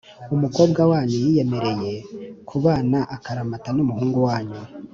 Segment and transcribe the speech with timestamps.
[0.35, 1.93] umukobwa wanyu yiyemereye
[2.49, 4.59] kubana akaramata n’ umuhungu wanyu,